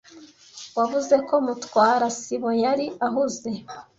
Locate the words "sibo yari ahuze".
2.19-3.49